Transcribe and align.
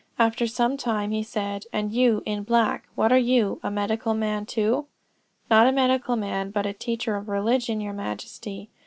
After 0.17 0.47
some 0.47 0.77
time 0.77 1.11
he 1.11 1.21
said, 1.21 1.65
'And 1.71 1.93
you, 1.93 2.23
in 2.25 2.41
black, 2.41 2.87
what 2.95 3.11
are 3.11 3.19
you? 3.19 3.59
a 3.61 3.69
medical 3.69 4.15
man 4.15 4.47
too?' 4.47 4.87
'Not 5.47 5.67
a 5.67 5.71
medical 5.71 6.15
man, 6.15 6.49
but 6.49 6.65
a 6.65 6.73
teacher 6.73 7.15
of 7.17 7.29
religion, 7.29 7.79
your 7.79 7.93
Majesty.' 7.93 8.71